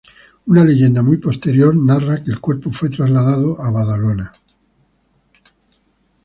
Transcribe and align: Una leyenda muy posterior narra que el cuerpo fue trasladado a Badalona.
Una 0.47 0.63
leyenda 0.65 1.03
muy 1.03 1.17
posterior 1.17 1.75
narra 1.75 2.23
que 2.23 2.31
el 2.31 2.39
cuerpo 2.41 2.71
fue 2.71 2.89
trasladado 2.89 3.61
a 3.61 3.69
Badalona. 3.69 4.33